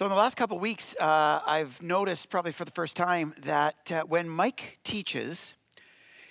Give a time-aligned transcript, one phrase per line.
[0.00, 3.92] So, in the last couple weeks, uh, I've noticed, probably for the first time, that
[3.92, 5.54] uh, when Mike teaches,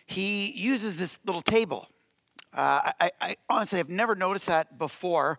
[0.07, 1.87] he uses this little table.
[2.51, 5.37] Uh, I, I, honestly have never noticed that before.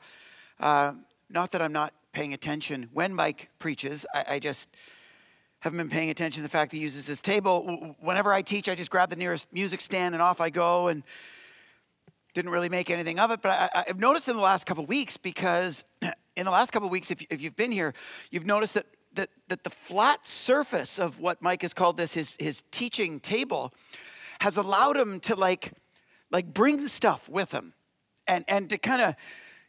[0.61, 0.93] Uh,
[1.29, 4.69] not that I'm not paying attention when Mike preaches, I, I, just
[5.59, 7.97] haven't been paying attention to the fact that he uses this table.
[7.99, 11.03] Whenever I teach, I just grab the nearest music stand and off I go, and
[12.33, 13.43] didn't really make anything of it.
[13.43, 15.85] But I, have noticed in the last couple weeks because
[16.41, 17.93] in the last couple of weeks, if, if you've been here,
[18.31, 22.35] you've noticed that, that, that the flat surface of what Mike has called this, his,
[22.41, 23.75] his teaching table,
[24.41, 25.73] has allowed him to like,
[26.31, 27.75] like bring stuff with him
[28.27, 29.15] and, and to kind of,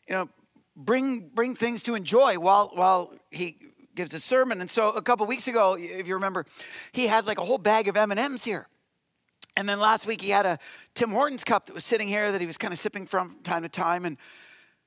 [0.07, 0.29] you know,
[0.77, 3.57] bring, bring things to enjoy while, while he
[3.93, 4.61] gives a sermon.
[4.61, 6.45] And so a couple weeks ago, if you remember,
[6.93, 8.69] he had like a whole bag of M&Ms here.
[9.57, 10.57] And then last week he had a
[10.93, 13.63] Tim Hortons cup that was sitting here that he was kind of sipping from time
[13.63, 14.05] to time.
[14.05, 14.15] And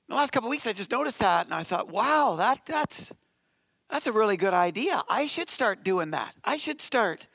[0.09, 3.11] the last couple weeks, I just noticed that, and I thought, wow, that that's
[3.91, 5.03] that's a really good idea.
[5.09, 6.35] I should start doing that.
[6.45, 7.27] I should start.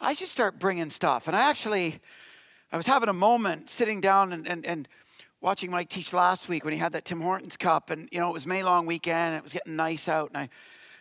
[0.00, 1.28] I should start bringing stuff.
[1.28, 2.00] And I actually,
[2.72, 4.88] I was having a moment sitting down and, and, and
[5.40, 8.28] watching Mike teach last week when he had that Tim Hortons cup, and you know
[8.28, 9.36] it was May long weekend.
[9.36, 10.48] it was getting nice out, and I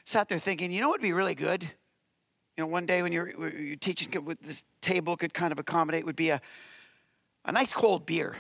[0.06, 1.64] sat there thinking, you know, what would be really good.
[1.64, 6.06] You know, one day when you're, you're teaching, with this table could kind of accommodate
[6.06, 6.42] would be a
[7.46, 8.38] a nice cold beer.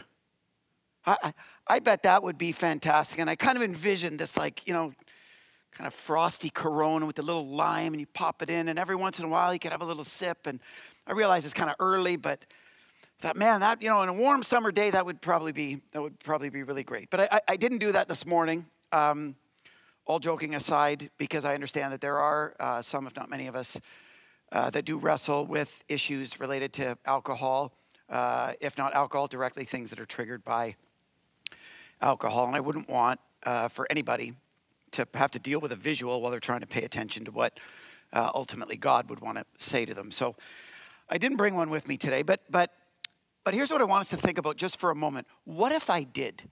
[1.05, 1.33] I,
[1.79, 3.19] bet that would be fantastic.
[3.19, 4.93] And I kind of envisioned this, like, you know,
[5.71, 8.95] kind of frosty Corona with a little lime, and you pop it in, and every
[8.95, 10.45] once in a while you could have a little sip.
[10.45, 10.59] And
[11.07, 12.45] I realize it's kind of early, but
[13.19, 15.81] I thought, man, that you know, in a warm summer day, that would probably be
[15.91, 17.09] that would probably be really great.
[17.09, 18.65] But I, I didn't do that this morning.
[18.91, 19.35] Um,
[20.05, 23.55] all joking aside, because I understand that there are uh, some, if not many of
[23.55, 23.79] us,
[24.51, 27.73] uh, that do wrestle with issues related to alcohol,
[28.09, 30.75] uh, if not alcohol, directly things that are triggered by
[32.03, 32.45] alcohol.
[32.45, 34.33] And I wouldn't want uh, for anybody
[34.91, 37.59] to have to deal with a visual while they're trying to pay attention to what
[38.11, 40.11] uh, ultimately God would want to say to them.
[40.11, 40.35] So
[41.09, 42.71] I didn't bring one with me today, but, but,
[43.43, 45.27] but here's what I want us to think about just for a moment.
[45.45, 46.43] What if I did?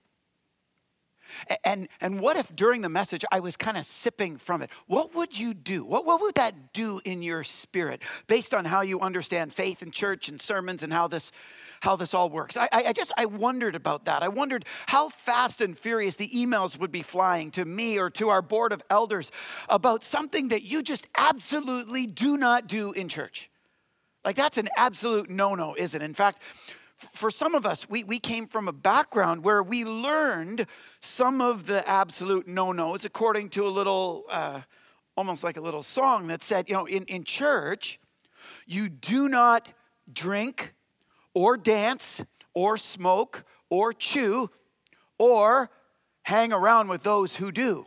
[1.64, 4.70] And, and what if during the message I was kind of sipping from it?
[4.86, 5.84] What would you do?
[5.84, 9.92] What, what would that do in your spirit based on how you understand faith and
[9.92, 11.32] church and sermons and how this
[11.82, 12.56] how this all works.
[12.56, 14.22] I, I just, I wondered about that.
[14.22, 18.28] I wondered how fast and furious the emails would be flying to me or to
[18.28, 19.32] our board of elders
[19.68, 23.50] about something that you just absolutely do not do in church.
[24.24, 26.04] Like, that's an absolute no no, isn't it?
[26.04, 26.40] In fact,
[26.94, 30.66] for some of us, we, we came from a background where we learned
[31.00, 34.60] some of the absolute no nos according to a little, uh,
[35.16, 37.98] almost like a little song that said, you know, in, in church,
[38.68, 39.66] you do not
[40.12, 40.74] drink
[41.34, 44.48] or dance or smoke or chew
[45.18, 45.70] or
[46.22, 47.86] hang around with those who do.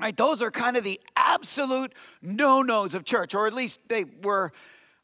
[0.00, 0.16] Right?
[0.16, 1.92] Those are kind of the absolute
[2.22, 4.52] no nos of church, or at least they were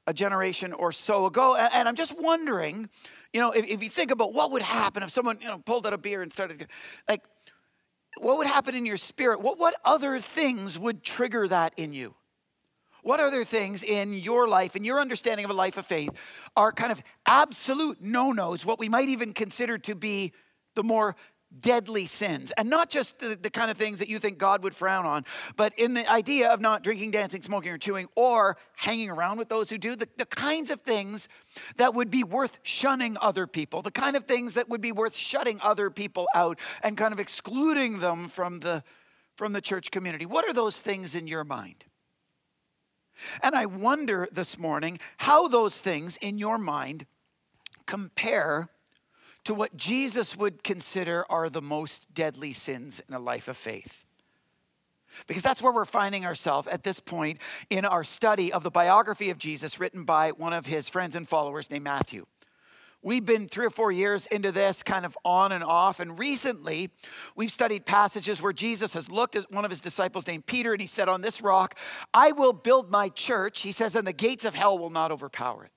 [0.07, 1.57] a generation or so ago.
[1.57, 2.89] And I'm just wondering,
[3.33, 5.87] you know, if, if you think about what would happen if someone, you know, pulled
[5.87, 6.69] out a beer and started,
[7.09, 7.23] like,
[8.19, 9.41] what would happen in your spirit?
[9.41, 12.15] What, what other things would trigger that in you?
[13.05, 16.09] What other things in your life, in your understanding of a life of faith,
[16.57, 20.33] are kind of absolute no nos, what we might even consider to be
[20.75, 21.15] the more
[21.61, 22.51] deadly sins.
[22.57, 25.27] And not just the, the, kind of things that you think God would frown on,
[25.55, 29.51] but in the idea of not drinking, dancing, smoking, or chewing, or hanging around with
[29.51, 31.29] those who do, the, the kinds of things
[31.77, 35.15] that would be worth shunning other people, the kind of things that would be worth
[35.15, 38.83] shutting other people out and kind of excluding them from the,
[39.37, 40.25] from the church community.
[40.25, 41.85] What are those things in your mind?
[43.43, 47.07] And I wonder this morning how those things in your mind
[47.87, 48.69] compare
[49.45, 54.05] to what Jesus would consider are the most deadly sins in a life of faith.
[55.27, 57.39] Because that's where we're finding ourselves at this point
[57.71, 61.29] in our study of the biography of Jesus written by one of his friends and
[61.29, 62.27] followers named Matthew.
[63.05, 66.01] We've been three or four years into this kind of on and off.
[66.01, 66.91] And recently,
[67.37, 70.81] we've studied passages where Jesus has looked at one of his disciples named Peter and
[70.81, 71.79] he said, On this rock,
[72.15, 73.61] I will build my church.
[73.61, 75.71] He says, and the gates of hell will not overpower it.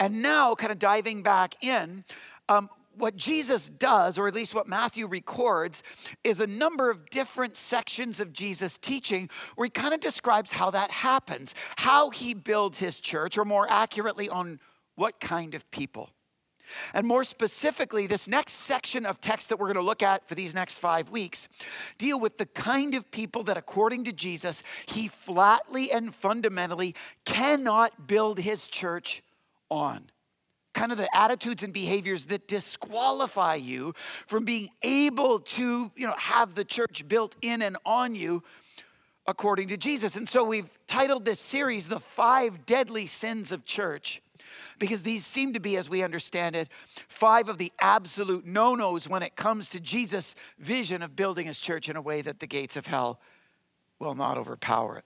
[0.00, 2.04] And now, kind of diving back in,
[2.48, 5.84] um, what Jesus does, or at least what Matthew records,
[6.24, 10.70] is a number of different sections of Jesus' teaching where he kind of describes how
[10.70, 14.58] that happens, how he builds his church, or more accurately, on
[15.00, 16.10] what kind of people?
[16.92, 20.34] And more specifically, this next section of text that we're going to look at for
[20.34, 21.48] these next five weeks
[21.96, 26.94] deal with the kind of people that, according to Jesus, he flatly and fundamentally
[27.24, 29.22] cannot build his church
[29.70, 30.10] on.
[30.74, 33.94] Kind of the attitudes and behaviors that disqualify you
[34.26, 38.42] from being able to, you know, have the church built in and on you
[39.26, 40.14] according to Jesus.
[40.14, 44.20] And so we've titled this series The Five Deadly Sins of Church
[44.80, 46.68] because these seem to be, as we understand it,
[47.06, 51.60] five of the absolute no nos when it comes to Jesus' vision of building his
[51.60, 53.20] church in a way that the gates of hell
[54.00, 55.04] will not overpower it.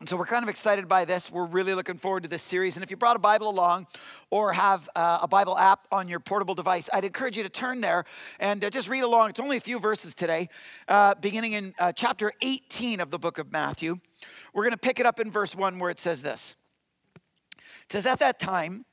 [0.00, 1.28] And so we're kind of excited by this.
[1.28, 2.76] We're really looking forward to this series.
[2.76, 3.88] And if you brought a Bible along
[4.30, 7.80] or have uh, a Bible app on your portable device, I'd encourage you to turn
[7.80, 8.04] there
[8.38, 9.30] and uh, just read along.
[9.30, 10.50] It's only a few verses today,
[10.86, 13.98] uh, beginning in uh, chapter 18 of the book of Matthew.
[14.54, 16.54] We're going to pick it up in verse 1 where it says this
[17.88, 18.84] It says, At that time,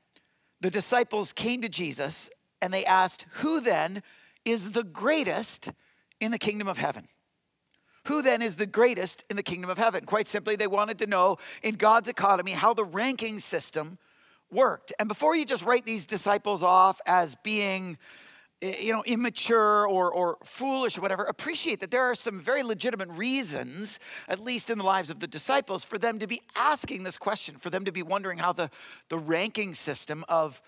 [0.60, 2.30] the disciples came to Jesus
[2.62, 4.02] and they asked, Who then
[4.46, 5.70] is the greatest
[6.18, 7.08] in the kingdom of heaven?
[8.06, 10.06] Who then is the greatest in the kingdom of heaven?
[10.06, 13.98] Quite simply, they wanted to know in God's economy how the ranking system
[14.50, 14.94] worked.
[14.98, 17.98] And before you just write these disciples off as being
[18.62, 22.62] Eh, you know immature or, or foolish or whatever appreciate that there are some very
[22.62, 27.02] legitimate reasons at least in the lives of the disciples for them to be asking
[27.02, 28.70] this question for them to be wondering how the,
[29.10, 30.62] the ranking system of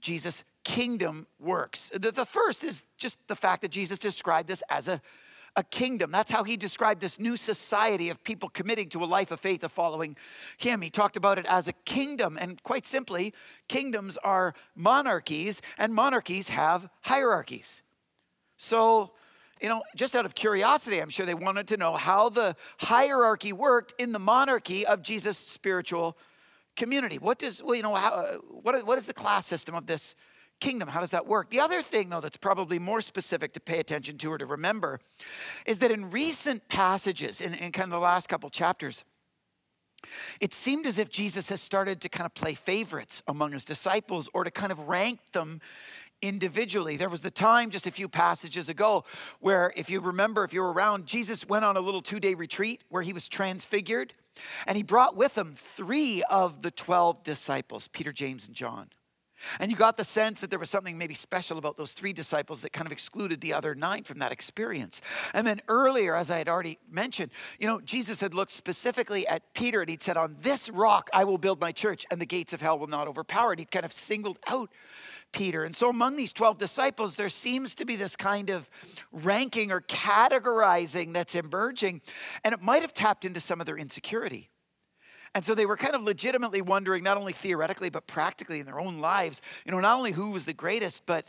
[0.00, 1.90] jesus kingdom works.
[1.94, 5.00] The, the first is just the fact that jesus described this as a
[5.58, 6.12] a kingdom.
[6.12, 9.64] That's how he described this new society of people committing to a life of faith
[9.64, 10.16] of following
[10.56, 10.80] him.
[10.80, 12.38] He talked about it as a kingdom.
[12.40, 13.34] And quite simply,
[13.66, 17.82] kingdoms are monarchies, and monarchies have hierarchies.
[18.56, 19.10] So,
[19.60, 23.52] you know, just out of curiosity, I'm sure they wanted to know how the hierarchy
[23.52, 26.16] worked in the monarchy of Jesus' spiritual
[26.76, 27.18] community.
[27.18, 28.32] What does, well, you know, how, uh,
[28.62, 30.14] what, what is the class system of this
[30.60, 30.88] kingdom.
[30.88, 31.50] How does that work?
[31.50, 35.00] The other thing, though, that's probably more specific to pay attention to or to remember
[35.66, 39.04] is that in recent passages, in, in kind of the last couple chapters,
[40.40, 44.28] it seemed as if Jesus has started to kind of play favorites among his disciples
[44.32, 45.60] or to kind of rank them
[46.22, 46.96] individually.
[46.96, 49.04] There was the time just a few passages ago
[49.40, 52.34] where, if you remember, if you were around, Jesus went on a little two day
[52.34, 54.14] retreat where he was transfigured
[54.66, 58.90] and he brought with him three of the 12 disciples Peter, James, and John.
[59.60, 62.62] And you got the sense that there was something maybe special about those three disciples
[62.62, 65.00] that kind of excluded the other nine from that experience.
[65.34, 69.54] And then earlier, as I had already mentioned, you know, Jesus had looked specifically at
[69.54, 72.52] Peter and he'd said, On this rock I will build my church, and the gates
[72.52, 73.58] of hell will not overpower it.
[73.58, 74.70] He'd kind of singled out
[75.32, 75.64] Peter.
[75.64, 78.68] And so among these 12 disciples, there seems to be this kind of
[79.12, 82.00] ranking or categorizing that's emerging,
[82.44, 84.50] and it might have tapped into some of their insecurity.
[85.34, 88.80] And so they were kind of legitimately wondering, not only theoretically, but practically in their
[88.80, 91.26] own lives, you know, not only who was the greatest, but,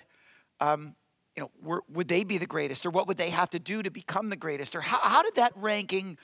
[0.59, 0.95] um,
[1.35, 2.85] you know, were, would they be the greatest?
[2.85, 4.75] Or what would they have to do to become the greatest?
[4.75, 6.17] Or how, how did that ranking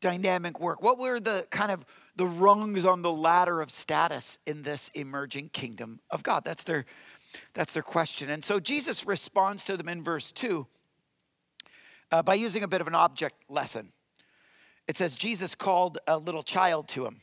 [0.00, 0.82] dynamic work?
[0.82, 1.84] What were the kind of
[2.16, 6.44] the rungs on the ladder of status in this emerging kingdom of God?
[6.44, 6.84] That's their,
[7.54, 8.30] that's their question.
[8.30, 10.66] And so Jesus responds to them in verse 2
[12.10, 13.92] uh, by using a bit of an object lesson.
[14.88, 17.20] It says, Jesus called a little child to him,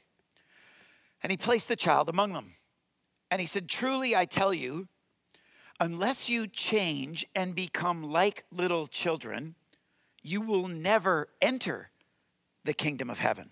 [1.24, 2.54] and he placed the child among them.
[3.32, 4.88] And he said, Truly I tell you,
[5.80, 9.56] unless you change and become like little children,
[10.22, 11.90] you will never enter
[12.64, 13.52] the kingdom of heaven.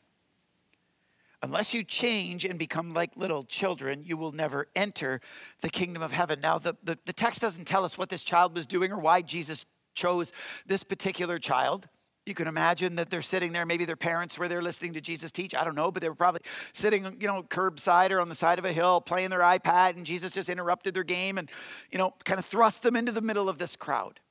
[1.41, 5.19] Unless you change and become like little children, you will never enter
[5.61, 6.39] the kingdom of heaven.
[6.39, 9.21] Now, the, the, the text doesn't tell us what this child was doing or why
[9.21, 10.31] Jesus chose
[10.65, 11.89] this particular child.
[12.25, 13.65] You can imagine that they're sitting there.
[13.65, 15.53] Maybe their parents were there listening to Jesus teach.
[15.53, 18.59] I don't know, but they were probably sitting, you know, curbside or on the side
[18.59, 21.49] of a hill playing their iPad, and Jesus just interrupted their game and,
[21.91, 24.21] you know, kind of thrust them into the middle of this crowd.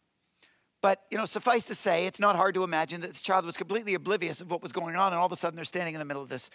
[0.81, 3.57] But, you know, suffice to say, it's not hard to imagine that this child was
[3.57, 6.01] completely oblivious of what was going on, and all of a sudden they're standing in
[6.01, 6.51] the middle of this,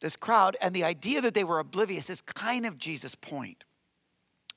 [0.00, 0.56] this crowd.
[0.60, 3.64] And the idea that they were oblivious is kind of Jesus' point.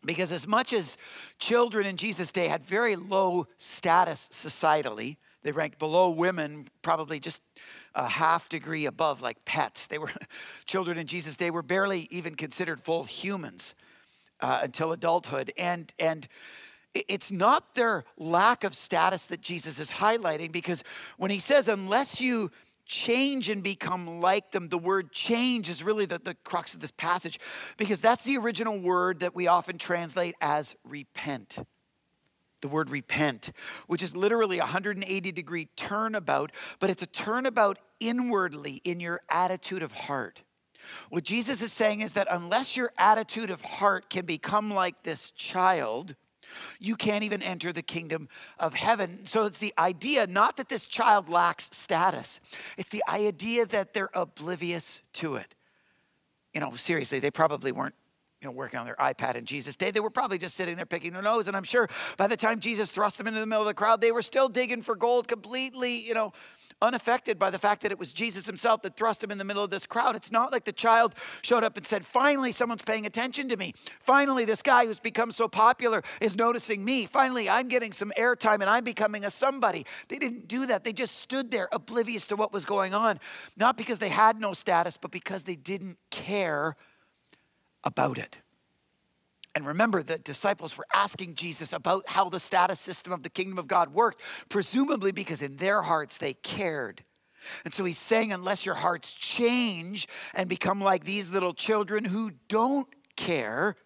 [0.04, 0.98] Because as much as
[1.40, 7.40] children in Jesus' day had very low status societally, they ranked below women, probably just
[7.94, 9.86] a half degree above, like pets.
[9.86, 10.10] They were
[10.66, 13.76] children in Jesus' day were barely even considered full humans
[14.42, 15.54] uh, until adulthood.
[15.56, 16.28] And and
[16.96, 20.84] it's not their lack of status that Jesus is highlighting because
[21.18, 22.50] when he says, unless you
[22.88, 26.92] change and become like them, the word change is really the, the crux of this
[26.92, 27.40] passage
[27.78, 31.60] because that's the original word that we often translate as repent
[32.66, 33.52] the word repent,
[33.86, 39.84] which is literally a 180 degree turnabout, but it's a turnabout inwardly in your attitude
[39.84, 40.42] of heart.
[41.12, 45.30] What Jesus is saying is that unless your attitude of heart can become like this
[45.30, 46.16] child,
[46.80, 49.28] you can't even enter the kingdom of heaven.
[49.28, 52.40] So it's the idea not that this child lacks status,
[52.80, 55.54] it's the idea that they're oblivious to it.
[56.52, 57.96] You know, seriously, they probably weren't
[58.46, 59.90] you know, working on their iPad in Jesus' day.
[59.90, 61.48] They were probably just sitting there picking their nose.
[61.48, 64.02] And I'm sure by the time Jesus thrust them into the middle of the crowd,
[64.02, 66.32] they were still digging for gold, completely, you know,
[66.80, 69.64] unaffected by the fact that it was Jesus himself that thrust him in the middle
[69.64, 70.16] of this crowd.
[70.16, 73.74] It's not like the child showed up and said, Finally, someone's paying attention to me.
[74.02, 77.08] Finally, this guy who's become so popular is noticing me.
[77.08, 79.88] Finally, I'm getting some airtime and I'm becoming a somebody.
[80.10, 80.84] They didn't do that.
[80.84, 83.20] They just stood there oblivious to what was going on,
[83.58, 86.76] not because they had no status, but because they didn't care
[87.86, 88.38] about it.
[89.56, 93.58] And remember, the disciples were asking Jesus about how the status system of the kingdom
[93.58, 97.06] of God worked, presumably because in their hearts they cared.
[97.64, 102.32] And so he's saying, unless your hearts change and become like these little children who
[102.50, 103.78] don't care,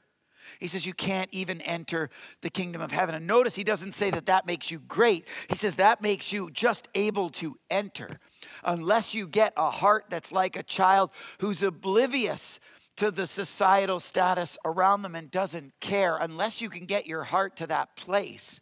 [0.60, 2.10] he says you can't even enter
[2.42, 3.14] the kingdom of heaven.
[3.14, 5.28] And notice he doesn't say that that makes you great.
[5.50, 8.20] He says that makes you just able to enter.
[8.64, 12.60] Unless you get a heart that's like a child who's oblivious
[13.00, 17.56] to the societal status around them and doesn't care, unless you can get your heart
[17.56, 18.60] to that place,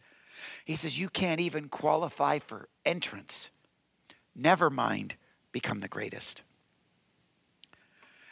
[0.64, 3.50] he says you can't even qualify for entrance.
[4.36, 5.16] Never mind
[5.52, 6.44] become the greatest.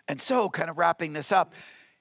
[0.08, 1.54] And so, kind of wrapping this up,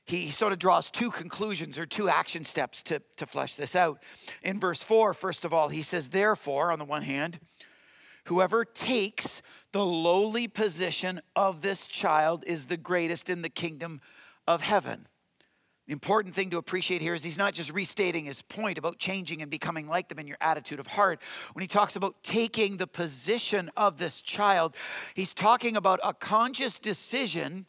[0.05, 4.03] he sort of draws two conclusions or two action steps to, to flesh this out.
[4.43, 7.41] In verse 4, first of all, he says, Therefore, on the one hand,
[8.25, 9.41] whoever takes
[9.75, 14.01] the lowly position of this child is the greatest in the kingdom
[14.47, 15.09] of heaven.
[15.89, 19.43] The important thing to appreciate here is he's not just restating his point about changing
[19.43, 21.21] and becoming like them in your attitude of heart.
[21.55, 24.77] When he talks about taking the position of this child,
[25.15, 27.67] he's talking about a conscious decision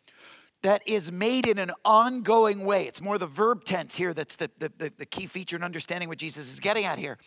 [0.62, 2.86] that is made in an ongoing way.
[2.86, 6.20] It's more the verb tense here that's the, the, the, key feature in understanding what
[6.20, 7.18] Jesus is getting at here.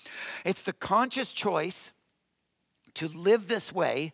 [0.44, 1.92] It's the conscious choice
[2.94, 4.12] to live this way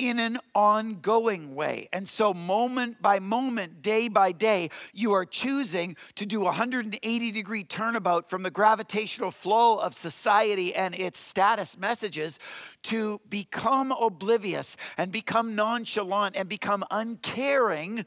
[0.00, 1.86] in an ongoing way.
[1.92, 7.30] And so, moment by moment, day by day, you are choosing to do a 180
[7.30, 12.38] degree turnabout from the gravitational flow of society and its status messages
[12.84, 18.06] to become oblivious and become nonchalant and become uncaring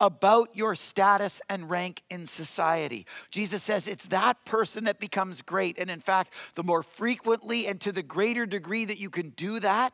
[0.00, 3.06] about your status and rank in society.
[3.30, 5.78] Jesus says it's that person that becomes great.
[5.78, 9.60] And in fact, the more frequently and to the greater degree that you can do
[9.60, 9.92] that,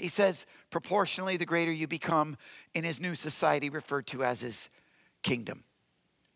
[0.00, 2.36] he says, proportionally, the greater you become
[2.74, 4.68] in his new society, referred to as his
[5.22, 5.64] kingdom.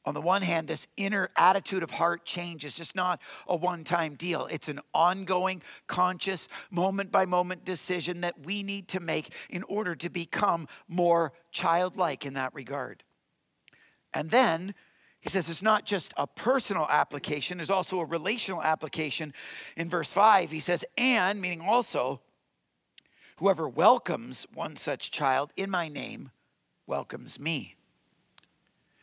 [0.06, 3.84] On the one hand, this inner attitude of heart change is just not a one
[3.84, 4.46] time deal.
[4.50, 9.94] It's an ongoing, conscious, moment by moment decision that we need to make in order
[9.94, 13.02] to become more childlike in that regard.
[14.12, 14.74] And then
[15.20, 19.32] he says it's not just a personal application, there's also a relational application.
[19.74, 22.20] In verse 5, he says, and, meaning also,
[23.44, 26.30] Whoever welcomes one such child in my name
[26.86, 27.76] welcomes me.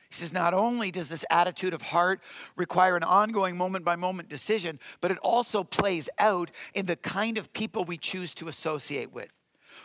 [0.09, 2.21] He says, not only does this attitude of heart
[2.55, 7.37] require an ongoing moment by moment decision, but it also plays out in the kind
[7.37, 9.29] of people we choose to associate with.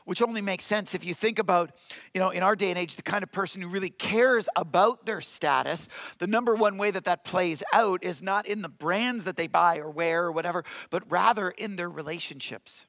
[0.06, 1.72] Which only makes sense if you think about,
[2.14, 5.04] you know, in our day and age, the kind of person who really cares about
[5.04, 5.86] their status.
[6.16, 9.48] The number one way that that plays out is not in the brands that they
[9.48, 12.86] buy or wear or whatever, but rather in their relationships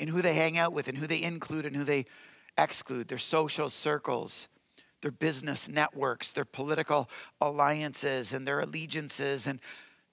[0.00, 2.06] in who they hang out with and who they include and who they
[2.58, 4.48] exclude, their social circles,
[5.02, 7.08] their business networks, their political
[7.40, 9.46] alliances and their allegiances.
[9.46, 9.60] And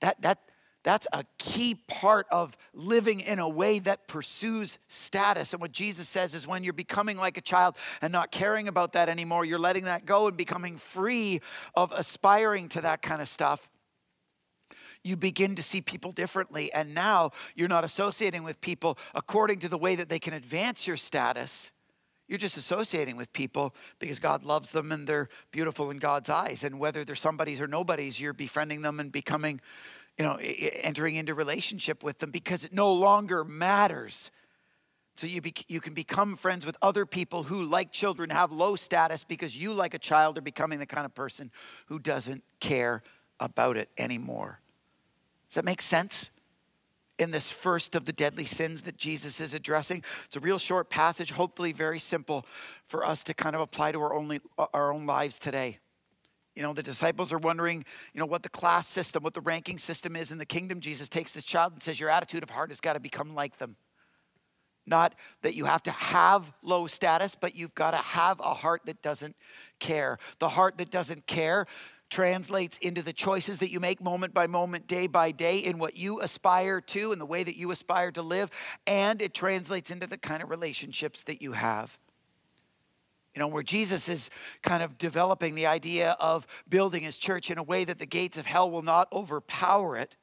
[0.02, 0.40] that, that,
[0.84, 5.54] that's a key part of living in a way that pursues status.
[5.54, 8.94] And what Jesus says is when you're becoming like a child and not caring about
[8.94, 11.40] that anymore, you're letting that go and becoming free
[11.76, 13.70] of aspiring to that kind of stuff
[15.08, 16.72] you begin to see people differently.
[16.74, 20.86] And now you're not associating with people according to the way that they can advance
[20.86, 21.72] your status.
[22.28, 26.64] You're just associating with people because God loves them and they're beautiful in God's eyes.
[26.64, 29.62] And whether they're somebody's or nobody's, you're befriending them and becoming,
[30.18, 34.30] you know, entering into relationship with them because it no longer matters.
[35.16, 38.76] So you, be, you can become friends with other people who, like children, have low
[38.76, 41.50] status because you, like a child, are becoming the kind of person
[41.88, 43.02] who doesn't care
[43.40, 44.60] about it anymore.
[45.50, 46.32] Does that make sense?
[47.20, 50.04] In this first of the deadly sins that Jesus is addressing.
[50.26, 52.46] It's a real short passage, hopefully very simple
[52.86, 54.40] for us to kind of apply to our, only,
[54.74, 55.80] our own lives today.
[56.56, 59.78] You know, the disciples are wondering, you know, what the class system, what the ranking
[59.78, 60.80] system is in the kingdom.
[60.80, 63.58] Jesus takes this child and says, Your attitude of heart has got to become like
[63.58, 63.78] them.
[64.88, 68.82] Not that you have to have low status, but you've got to have a heart
[68.86, 69.36] that doesn't
[69.80, 70.18] care.
[70.40, 71.66] The heart that doesn't care
[72.10, 75.98] translates into the choices that you make moment by moment, day by day, in what
[75.98, 78.50] you aspire to and the way that you aspire to live.
[78.86, 81.98] And it translates into the kind of relationships that you have.
[83.36, 84.30] You know, where Jesus is
[84.64, 88.38] kind of developing the idea of building his church in a way that the gates
[88.38, 90.16] of hell will not overpower it.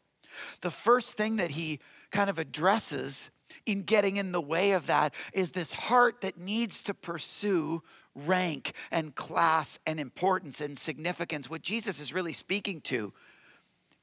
[0.63, 1.79] The first thing that he
[2.11, 3.31] kind of addresses
[3.67, 7.83] in getting in the way of that is this heart that needs to pursue
[8.15, 11.51] rank and class and importance and significance.
[11.51, 13.13] What Jesus is really speaking to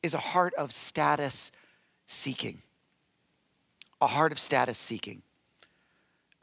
[0.03, 1.51] is a heart of status
[2.05, 2.61] seeking.
[4.01, 5.21] A heart of status seeking.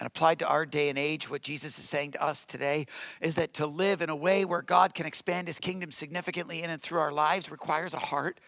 [0.00, 2.86] And applied to our day and age, what Jesus is saying to us today
[3.20, 6.70] is that to live in a way where God can expand his kingdom significantly in
[6.70, 8.38] and through our lives requires a heart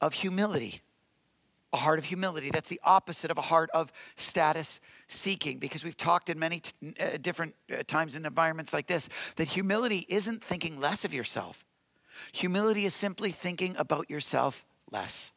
[0.00, 0.82] of humility
[1.76, 2.50] a heart of humility.
[2.50, 6.72] That's the opposite of a heart of status seeking because we've talked in many t-
[6.98, 11.64] uh, different uh, times in environments like this that humility isn't thinking less of yourself.
[12.32, 15.32] Humility is simply thinking about yourself less.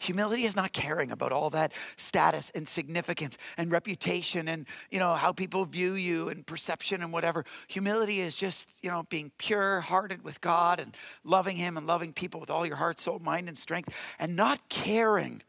[0.00, 5.14] Humility is not caring about all that status and significance and reputation and you know
[5.14, 7.44] how people view you and perception and whatever.
[7.68, 12.40] Humility is just, you know, being pure-hearted with God and loving him and loving people
[12.40, 15.42] with all your heart, soul, mind and strength and not caring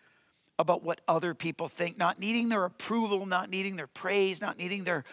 [0.61, 4.83] about what other people think, not needing their approval, not needing their praise, not needing
[4.85, 5.03] their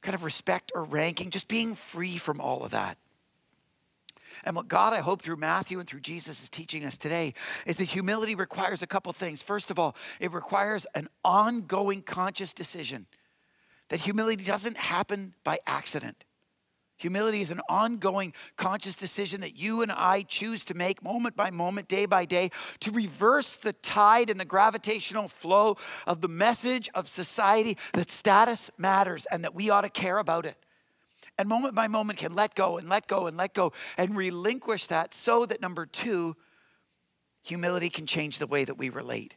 [0.00, 2.96] kind of respect or ranking, just being free from all of that.
[4.44, 7.34] And what God, I hope, through Matthew and through Jesus is teaching us today
[7.66, 9.42] is that humility requires a couple things.
[9.42, 13.06] First of all, it requires an ongoing conscious decision.
[13.90, 16.24] That humility doesn't happen by accident.
[17.00, 21.50] Humility is an ongoing conscious decision that you and I choose to make moment by
[21.50, 26.90] moment, day by day, to reverse the tide and the gravitational flow of the message
[26.94, 30.58] of society that status matters and that we ought to care about it.
[31.38, 34.86] And moment by moment can let go and let go and let go and relinquish
[34.88, 36.36] that so that number two,
[37.42, 39.36] humility can change the way that we relate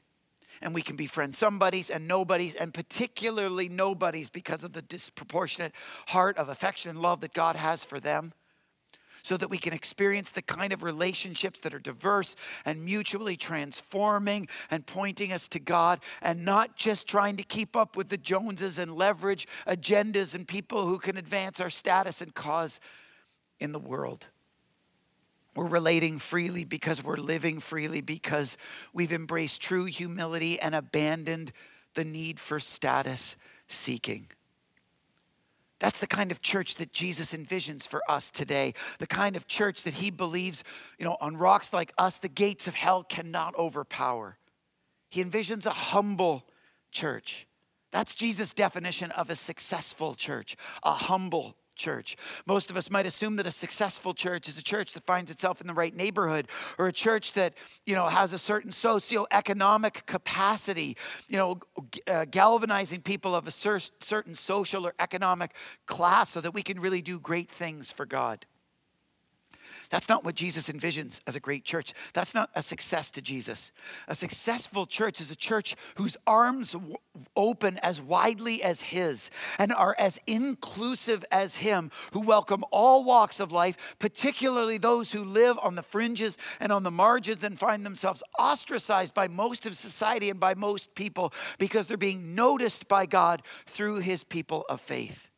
[0.63, 5.73] and we can befriend somebodies and nobodies, and particularly nobodies because of the disproportionate
[6.07, 8.33] heart of affection and love that God has for them.
[9.25, 14.49] So that we can experience the kind of relationships that are diverse and mutually transforming
[14.69, 18.79] and pointing us to God, and not just trying to keep up with the Joneses
[18.79, 22.81] and leverage agendas and people who can advance our status and cause
[23.61, 24.27] in the world.
[25.55, 28.57] We're relating freely because we're living freely, because
[28.91, 31.51] we've embraced true humility and abandoned
[31.93, 33.35] the need for status
[33.67, 34.27] seeking.
[35.79, 38.73] That's the kind of church that Jesus envisions for us today.
[38.99, 40.63] The kind of church that he believes,
[40.97, 44.37] you know, on rocks like us, the gates of hell cannot overpower.
[45.09, 46.45] He envisions a humble
[46.91, 47.45] church.
[47.91, 52.15] That's Jesus' definition of a successful church, a humble church.
[52.45, 55.61] Most of us might assume that a successful church is a church that finds itself
[55.61, 57.53] in the right neighborhood or a church that,
[57.85, 61.59] you know, has a certain socioeconomic capacity, you know,
[62.07, 65.53] uh, galvanizing people of a cer- certain social or economic
[65.85, 68.45] class so that we can really do great things for God.
[69.93, 71.93] That's not what Jesus envisions as a great church.
[72.13, 73.71] That's not a success to Jesus.
[74.07, 76.75] A successful church is a church whose arms
[77.35, 79.29] open as widely as His
[79.59, 85.23] and are as inclusive as Him, who welcome all walks of life, particularly those who
[85.23, 89.75] live on the fringes and on the margins and find themselves ostracized by most of
[89.75, 94.81] society and by most people because they're being noticed by God through His people of
[94.81, 95.29] faith.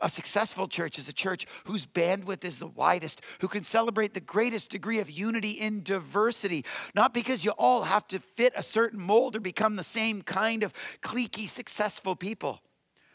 [0.00, 4.20] A successful church is a church whose bandwidth is the widest, who can celebrate the
[4.20, 6.64] greatest degree of unity in diversity.
[6.94, 10.62] Not because you all have to fit a certain mold or become the same kind
[10.62, 12.60] of cliquey, successful people,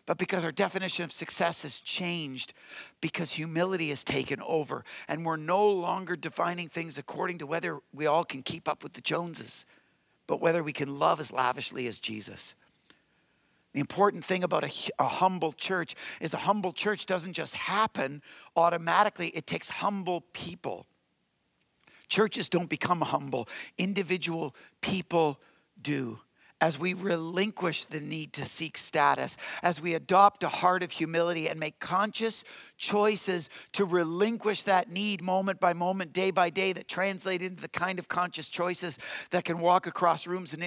[0.07, 2.53] but because our definition of success has changed,
[2.99, 8.07] because humility has taken over, and we're no longer defining things according to whether we
[8.07, 9.65] all can keep up with the Joneses,
[10.25, 12.55] but whether we can love as lavishly as Jesus.
[13.73, 18.21] The important thing about a, a, humble church is a humble church doesn't just happen
[18.55, 20.85] automatically, it takes humble people.
[22.09, 25.39] Churches don't become humble, individual people
[25.81, 26.19] do
[26.61, 31.49] as we relinquish the need to seek status, as we adopt a heart of humility
[31.49, 32.43] and make conscious
[32.77, 37.67] choices to relinquish that need moment by moment, day by day, that translate into the
[37.67, 38.99] kind of conscious choices
[39.31, 40.63] that can walk across rooms and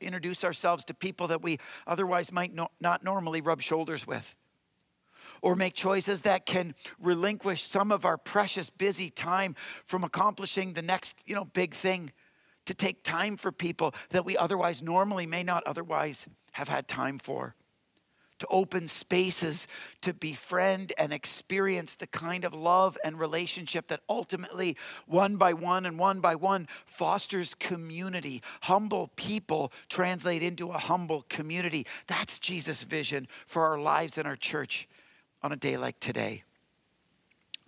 [0.00, 4.34] introduce ourselves to people that we otherwise might not normally rub shoulders with.
[5.42, 9.54] Or make choices that can relinquish some of our precious busy time
[9.84, 12.12] from accomplishing the next, you know, big thing
[12.66, 17.18] to take time for people that we otherwise normally may not otherwise have had time
[17.18, 17.54] for.
[18.40, 19.68] To open spaces
[20.00, 25.86] to befriend and experience the kind of love and relationship that ultimately, one by one
[25.86, 28.42] and one by one, fosters community.
[28.62, 31.86] Humble people translate into a humble community.
[32.08, 34.88] That's Jesus' vision for our lives and our church
[35.42, 36.42] on a day like today.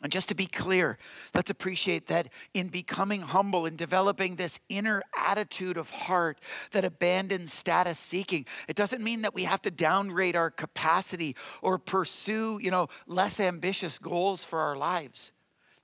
[0.06, 0.98] And just to be clear,
[1.34, 6.38] let's appreciate that in becoming humble and developing this inner attitude of heart
[6.70, 11.76] that abandons status seeking, it doesn't mean that we have to downgrade our capacity or
[11.76, 15.32] pursue, you know, less ambitious goals for our lives.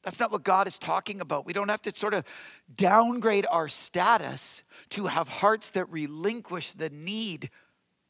[0.04, 1.44] That's not what God is talking about.
[1.44, 2.24] We don't have to sort of
[2.72, 7.50] downgrade our status to have hearts that relinquish the need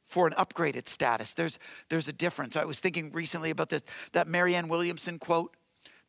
[0.05, 1.33] for an upgraded status.
[1.33, 2.55] There's, there's a difference.
[2.55, 5.57] I was thinking recently about this, that Marianne Williamson quote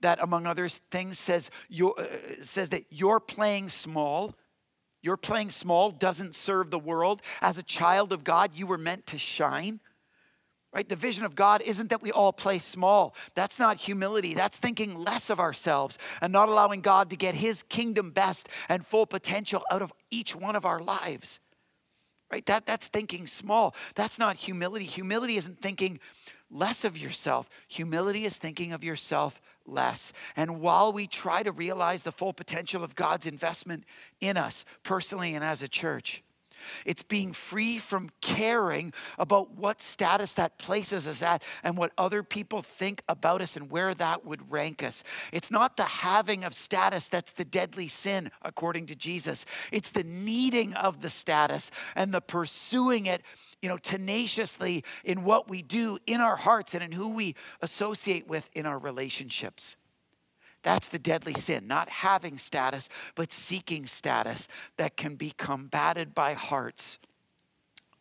[0.04, 2.06] that, among other things, says, you're, uh,
[2.40, 4.36] says that you're playing small.
[5.02, 7.22] You're playing small doesn't serve the world.
[7.42, 9.82] As a child of God, you were meant to shine.
[10.74, 10.88] Right?
[10.88, 13.14] The vision of God isn't that we all play small.
[13.36, 14.34] That's not humility.
[14.34, 18.86] That's thinking less of ourselves and not allowing God to get his kingdom best and
[18.86, 21.40] full potential out of each one of our lives.
[22.32, 22.46] Right?
[22.48, 23.76] That, that's thinking small.
[23.94, 24.86] That's not humility.
[24.86, 26.00] Humility isn't thinking
[26.54, 27.50] less of yourself.
[27.68, 30.14] Humility is thinking of yourself less.
[30.36, 33.84] And while we try to realize the full potential of God's investment
[34.22, 36.24] in us personally and as a church,
[36.86, 42.24] it's being free from caring about what status that places us at and what other
[42.24, 45.04] people think about us and where that would rank us.
[45.32, 49.46] It's not the having of status that's the deadly sin, according to Jesus.
[49.72, 53.22] It's the needing of the status and the pursuing it
[53.64, 58.28] you know, tenaciously in what we do in our hearts and in who we associate
[58.28, 59.78] with in our relationships.
[60.64, 66.34] That's the deadly sin, not having status, but seeking status that can be combated by
[66.34, 67.00] hearts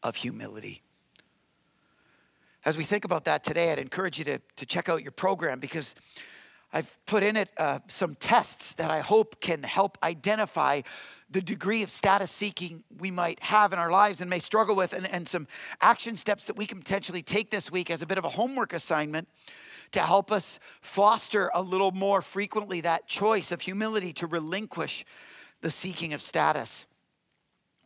[0.03, 0.83] of humility.
[2.65, 5.61] As we think about that today, I'd encourage you to, to check out your program
[5.61, 5.95] because
[6.73, 10.83] I've put in it uh, some tests that I hope can help identify
[11.31, 14.93] the degree of status seeking we might have in our lives and may struggle with,
[14.93, 15.47] and, and some
[15.81, 18.73] action steps that we can potentially take this week as a bit of a homework
[18.73, 19.29] assignment
[19.93, 25.05] to help us foster a little more frequently that choice of humility to relinquish
[25.61, 26.87] the seeking of status.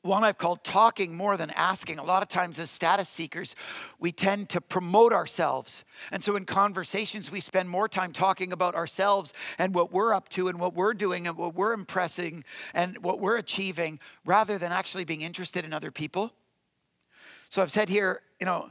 [0.06, 1.98] One I've called talking more than asking.
[1.98, 3.56] A lot of times, as status seekers,
[3.98, 5.84] we tend to promote ourselves.
[6.12, 10.28] And so, in conversations, we spend more time talking about ourselves and what we're up
[10.30, 14.70] to and what we're doing and what we're impressing and what we're achieving rather than
[14.70, 16.32] actually being interested in other people.
[17.48, 18.70] So, I've said here, you know,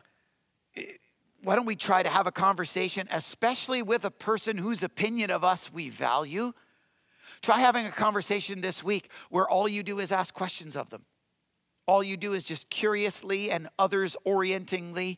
[1.43, 5.43] why don't we try to have a conversation, especially with a person whose opinion of
[5.43, 6.53] us we value?
[7.41, 11.03] Try having a conversation this week where all you do is ask questions of them.
[11.87, 15.17] All you do is just curiously and others orientingly,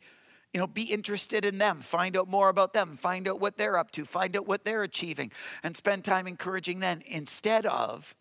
[0.54, 3.78] you know, be interested in them, find out more about them, find out what they're
[3.78, 5.32] up to, find out what they're achieving,
[5.64, 8.16] and spend time encouraging them instead of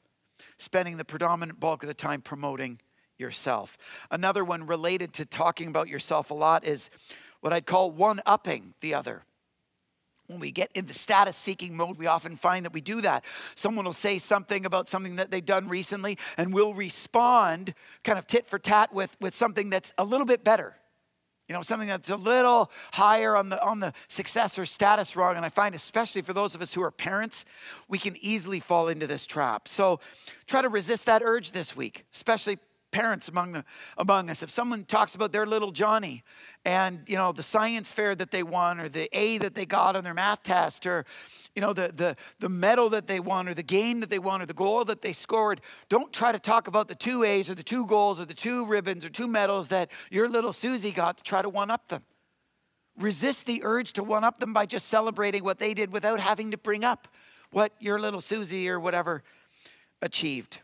[0.58, 2.80] spending the predominant bulk of the time promoting
[3.18, 3.78] yourself.
[4.10, 6.90] Another one related to talking about yourself a lot is
[7.40, 9.24] what I'd call one upping the other.
[10.28, 13.24] When we get in the status seeking mode, we often find that we do that.
[13.54, 18.26] Someone will say something about something that they've done recently, and we'll respond kind of
[18.26, 20.74] tit for tat with, with something that's a little bit better.
[21.48, 25.36] You know, something that's a little higher on the on the success or status rung.
[25.36, 27.44] And I find, especially for those of us who are parents,
[27.86, 29.68] we can easily fall into this trap.
[29.68, 30.00] So
[30.48, 32.58] try to resist that urge this week, especially
[32.90, 33.64] parents among, the,
[33.98, 34.42] among us.
[34.42, 36.24] If someone talks about their little Johnny
[36.66, 39.94] and, you know, the science fair that they won or the A that they got
[39.94, 41.06] on their math test or,
[41.54, 44.42] you know, the, the, the medal that they won or the game that they won
[44.42, 47.54] or the goal that they scored, don't try to talk about the two A's or
[47.54, 51.18] the two goals or the two ribbons or two medals that your little Susie got
[51.18, 52.02] to try to one up them.
[52.98, 56.50] Resist the urge to one up them by just celebrating what they did without having
[56.50, 57.06] to bring up
[57.52, 59.22] what your little Susie or whatever
[60.02, 60.58] achieved.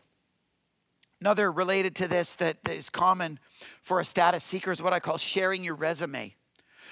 [1.23, 3.39] Another related to this that is common
[3.81, 6.35] for a status seeker is what I call sharing your resume.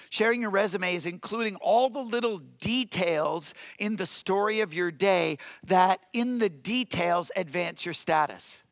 [0.10, 5.38] Sharing your resume is including all the little details in the story of your day
[5.66, 8.64] that, in the details, advance your status.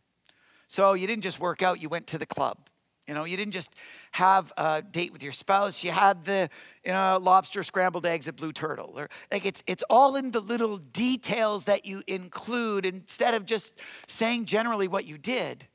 [0.69, 2.69] So you didn't just work out, you went to the club.
[3.05, 3.75] You know, you didn't just
[4.11, 5.83] have a date with your spouse.
[5.83, 6.49] You had the
[6.85, 8.93] you know, lobster scrambled eggs at Blue Turtle.
[8.97, 13.75] Or, like it's it's all in the little details that you include instead of just
[14.07, 15.67] saying generally what you did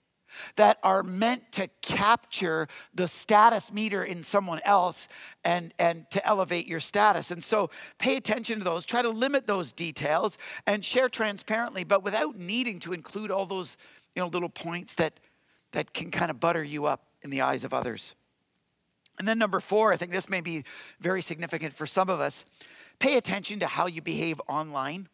[0.57, 5.09] that are meant to capture the status meter in someone else
[5.45, 7.31] and, and to elevate your status.
[7.31, 12.03] And so pay attention to those, try to limit those details and share transparently, but
[12.03, 13.77] without needing to include all those
[14.15, 15.19] you know, little points that,
[15.73, 18.15] that can kind of butter you up in the eyes of others.
[19.19, 20.65] And then, number four, I think this may be
[21.01, 22.45] very significant for some of us
[22.99, 25.09] pay attention to how you behave online.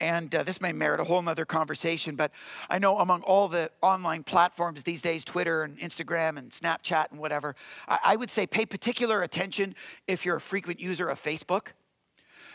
[0.00, 2.30] And uh, this may merit a whole nother conversation, but
[2.70, 7.18] I know among all the online platforms these days, Twitter and Instagram and Snapchat and
[7.18, 7.56] whatever,
[7.88, 9.74] I, I would say pay particular attention
[10.06, 11.72] if you're a frequent user of Facebook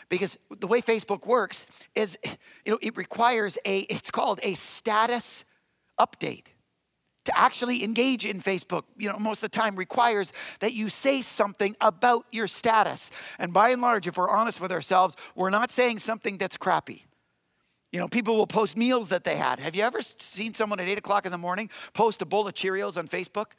[0.08, 5.44] because the way Facebook works is you know it requires a it's called a status
[5.98, 6.46] update
[7.24, 11.20] to actually engage in Facebook, you know, most of the time requires that you say
[11.22, 13.10] something about your status.
[13.38, 17.06] And by and large, if we're honest with ourselves, we're not saying something that's crappy.
[17.92, 19.60] You know, people will post meals that they had.
[19.60, 22.54] Have you ever seen someone at 8 o'clock in the morning post a bowl of
[22.54, 23.52] Cheerios on Facebook?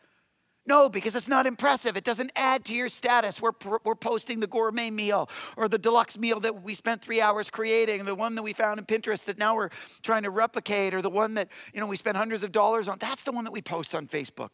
[0.67, 1.95] No, because it's not impressive.
[1.95, 3.39] It doesn't add to your status.
[3.39, 3.51] We're,
[3.83, 8.03] we're posting the gourmet meal or the deluxe meal that we spent three hours creating,
[8.05, 9.69] the one that we found in Pinterest that now we're
[10.01, 12.97] trying to replicate, or the one that you know we spent hundreds of dollars on.
[12.99, 14.51] That's the one that we post on Facebook.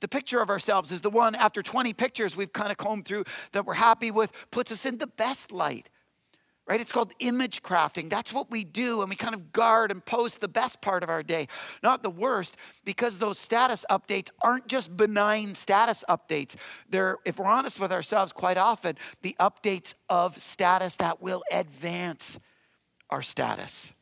[0.00, 3.24] The picture of ourselves is the one after 20 pictures we've kind of combed through
[3.52, 5.88] that we're happy with, puts us in the best light
[6.66, 6.80] right?
[6.80, 8.10] It's called image crafting.
[8.10, 11.10] That's what we do, and we kind of guard and post the best part of
[11.10, 11.46] our day,
[11.82, 16.56] not the worst, because those status updates aren't just benign status updates.
[16.88, 22.38] They're, if we're honest with ourselves, quite often the updates of status that will advance
[23.10, 23.94] our status.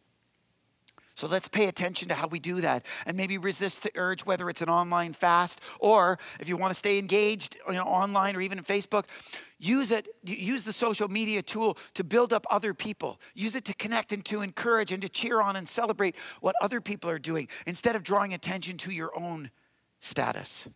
[1.16, 4.50] So let's pay attention to how we do that and maybe resist the urge, whether
[4.50, 8.40] it's an online fast or if you want to stay engaged you know, online or
[8.40, 9.04] even in Facebook,
[9.64, 13.20] use it, use the social media tool to build up other people.
[13.34, 16.80] Use it to connect and to encourage and to cheer on and celebrate what other
[16.80, 19.50] people are doing instead of drawing attention to your own
[20.00, 20.68] status.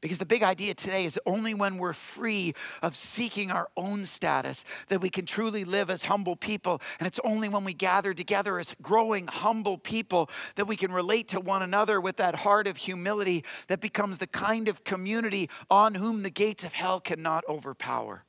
[0.00, 4.64] Because the big idea today is only when we're free of seeking our own status
[4.88, 6.80] that we can truly live as humble people.
[6.98, 11.28] And it's only when we gather together as growing, humble people that we can relate
[11.28, 15.94] to one another with that heart of humility that becomes the kind of community on
[15.94, 18.24] whom the gates of hell cannot overpower.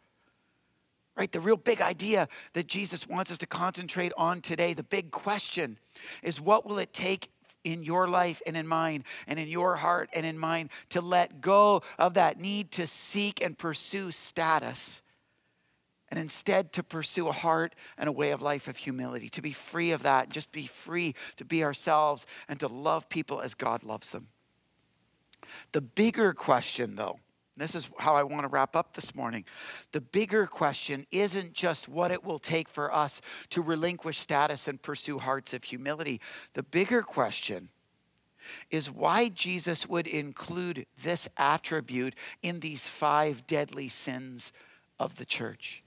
[1.15, 1.31] Right?
[1.31, 5.77] The real big idea that Jesus wants us to concentrate on today, the big question
[6.21, 7.29] is what will it take
[7.63, 11.41] in your life and in mine and in your heart and in mine to let
[11.41, 15.01] go of that need to seek and pursue status
[16.11, 19.53] and instead to pursue a heart and a way of life of humility, to be
[19.53, 23.83] free of that, just be free to be ourselves and to love people as God
[23.83, 24.27] loves them.
[25.71, 27.19] The bigger question, though,
[27.61, 29.45] this is how I want to wrap up this morning.
[29.91, 34.81] The bigger question isn't just what it will take for us to relinquish status and
[34.81, 36.19] pursue hearts of humility.
[36.53, 37.69] The bigger question
[38.69, 44.51] is why Jesus would include this attribute in these five deadly sins
[44.99, 45.83] of the church.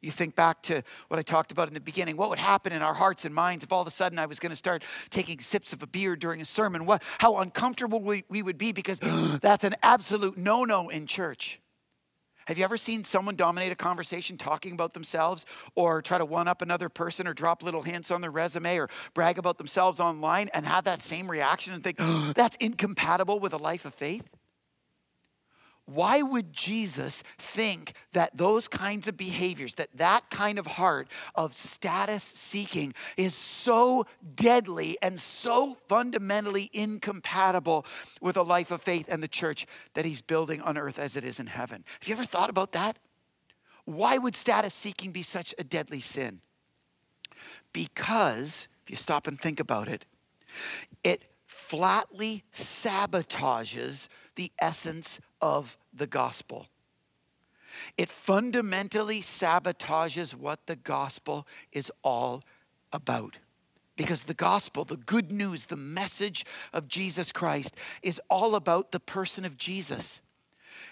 [0.00, 2.16] You think back to what I talked about in the beginning.
[2.16, 4.40] What would happen in our hearts and minds if all of a sudden I was
[4.40, 6.86] going to start taking sips of a beer during a sermon?
[6.86, 8.98] What, how uncomfortable we, we would be because
[9.42, 11.60] that's an absolute no no in church.
[12.46, 16.48] Have you ever seen someone dominate a conversation talking about themselves or try to one
[16.48, 20.48] up another person or drop little hints on their resume or brag about themselves online
[20.52, 21.98] and have that same reaction and think
[22.34, 24.28] that's incompatible with a life of faith?
[25.94, 31.52] Why would Jesus think that those kinds of behaviors, that that kind of heart of
[31.52, 37.84] status seeking is so deadly and so fundamentally incompatible
[38.20, 41.24] with a life of faith and the church that he's building on earth as it
[41.24, 41.84] is in heaven?
[42.00, 42.98] Have you ever thought about that?
[43.84, 46.40] Why would status seeking be such a deadly sin?
[47.72, 50.04] Because, if you stop and think about it,
[51.02, 56.66] it flatly sabotages the essence of the gospel.
[57.96, 62.42] It fundamentally sabotages what the gospel is all
[62.92, 63.36] about.
[63.96, 68.98] Because the gospel, the good news, the message of Jesus Christ is all about the
[68.98, 70.22] person of Jesus.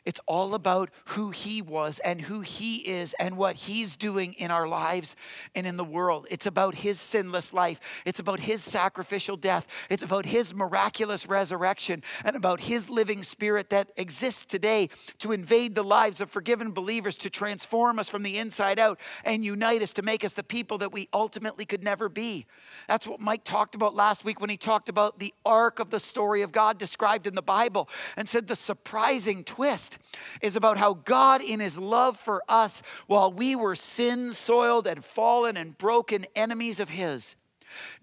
[0.09, 4.51] It's all about who He was and who He is and what He's doing in
[4.51, 5.14] our lives
[5.55, 6.27] and in the world.
[6.31, 7.79] It's about His sinless life.
[8.07, 9.66] It's about His sacrificial death.
[9.90, 15.75] It's about His miraculous resurrection and about His living spirit that exists today to invade
[15.75, 19.92] the lives of forgiven believers, to transform us from the inside out and unite us
[19.92, 22.47] to make us the people that we ultimately could never be.
[22.88, 26.01] That's what Mike talked about last week when he talked about the arc of the
[26.01, 29.97] story of God described in the Bible and said the surprising twist
[30.42, 35.04] is about how God, in his love for us, while we were sin soiled and
[35.04, 37.37] fallen and broken enemies of his,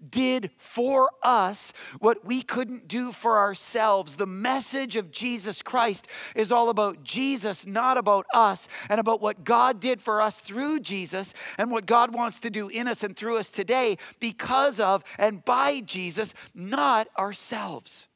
[0.08, 4.16] did for us what we couldn't do for ourselves.
[4.16, 9.44] The message of Jesus Christ is all about Jesus, not about us, and about what
[9.44, 13.16] God did for us through Jesus and what God wants to do in us and
[13.16, 18.08] through us today because of and by Jesus, not ourselves.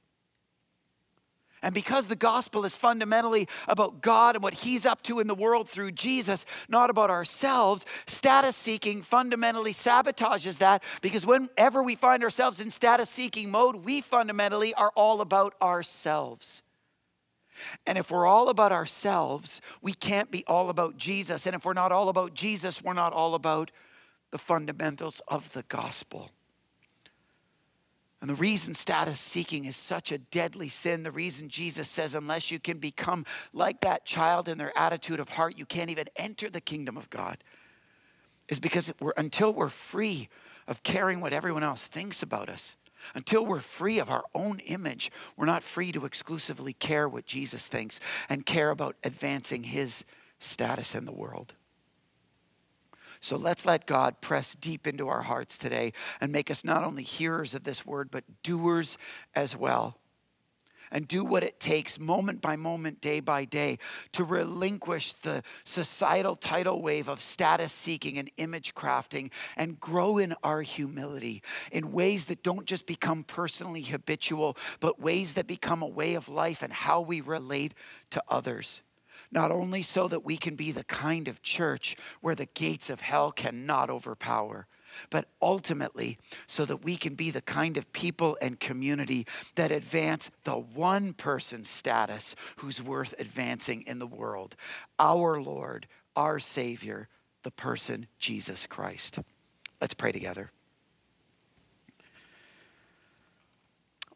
[1.63, 5.35] And because the gospel is fundamentally about God and what He's up to in the
[5.35, 12.25] world through Jesus, not about ourselves, status seeking fundamentally sabotages that because whenever we find
[12.25, 16.63] ourselves in status seeking mode, we fundamentally are all about ourselves.
[17.87, 21.47] And if we're all about ourselves, we can't be all about Jesus.
[21.47, 23.71] And if we're not all about Jesus, we're not all about
[24.31, 26.31] the fundamentals of the gospel.
[28.21, 32.51] And the reason status seeking is such a deadly sin, the reason Jesus says, unless
[32.51, 36.51] you can become like that child in their attitude of heart, you can't even enter
[36.51, 37.39] the kingdom of God,
[38.49, 40.29] is because we're, until we're free
[40.69, 42.77] of caring what everyone else thinks about us,
[43.15, 47.69] until we're free of our own image, we're not free to exclusively care what Jesus
[47.69, 50.05] thinks and care about advancing his
[50.39, 51.55] status in the world.
[53.21, 57.03] So let's let God press deep into our hearts today and make us not only
[57.03, 58.97] hearers of this word, but doers
[59.35, 59.99] as well.
[60.93, 63.79] And do what it takes, moment by moment, day by day,
[64.11, 70.35] to relinquish the societal tidal wave of status seeking and image crafting and grow in
[70.43, 75.87] our humility in ways that don't just become personally habitual, but ways that become a
[75.87, 77.73] way of life and how we relate
[78.11, 78.83] to others
[79.31, 83.01] not only so that we can be the kind of church where the gates of
[83.01, 84.67] hell cannot overpower,
[85.09, 90.31] but ultimately so that we can be the kind of people and community that advance
[90.45, 94.57] the one person status who's worth advancing in the world
[94.99, 97.09] our Lord, our Savior,
[97.43, 99.21] the person Jesus Christ.
[99.81, 100.51] Let's pray together.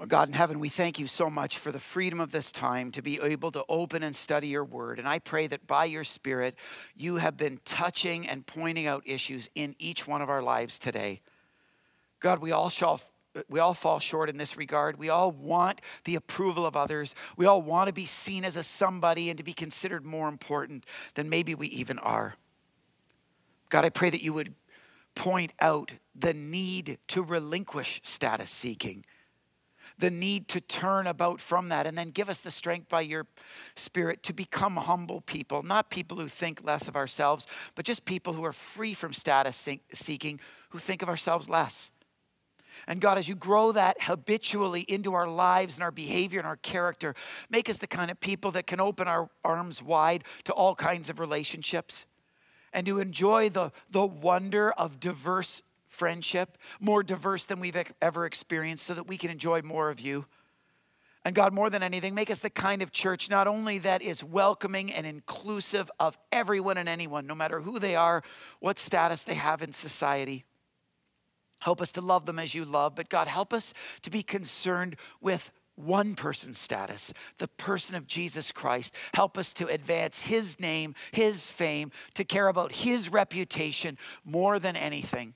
[0.01, 2.91] Oh God in heaven, we thank you so much for the freedom of this time
[2.93, 4.99] to be able to open and study your word.
[4.99, 6.57] And I pray that by your Spirit,
[6.97, 11.21] you have been touching and pointing out issues in each one of our lives today.
[12.19, 13.01] God, we all shall.
[13.49, 14.97] We all fall short in this regard.
[14.97, 17.17] We all want the approval of others.
[17.37, 20.87] We all want to be seen as a somebody and to be considered more important
[21.15, 22.37] than maybe we even are.
[23.71, 24.55] God, I pray that you would
[25.17, 29.05] point out the need to relinquish status seeking
[29.99, 33.27] the need to turn about from that and then give us the strength by your
[33.77, 38.33] spirit to become humble people, not people who think less of ourselves, but just people
[38.33, 41.93] who are free from status seeking, who think of ourselves less.
[42.87, 46.57] And God, as you grow that habitually into our lives and our behavior and our
[46.57, 47.15] character,
[47.49, 51.09] make us the kind of people that can open our arms wide to all kinds
[51.09, 52.07] of relationships
[52.73, 55.63] and to enjoy the, the wonder of diverse
[55.95, 60.27] friendship, more diverse than we've ever experienced, so that we can enjoy more of you.
[61.25, 64.23] And God, more than anything, make us the kind of church not only that is
[64.23, 68.23] welcoming and inclusive of everyone and anyone, no matter who they are,
[68.61, 70.45] what status they have in society.
[71.61, 74.97] Help us to love them as you love, but God, help us to be concerned
[75.23, 78.95] with one person's status, the person of Jesus Christ.
[79.15, 84.77] Help us to advance his name, his fame, to care about his reputation more than
[84.77, 85.35] anything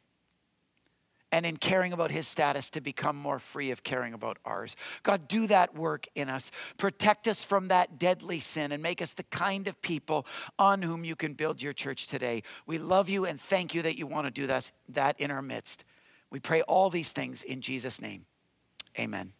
[1.31, 4.77] and in caring about his status to become more free of caring about ours.
[5.03, 6.51] God, do that work in us.
[6.77, 10.27] Protect us from that deadly sin and make us the kind of people
[10.59, 12.43] on whom you can build your church today.
[12.67, 15.85] We love you and thank you that you want to do that, in our midst.
[16.31, 18.27] We pray all these things in Jesus' name.
[18.99, 19.33] Amen.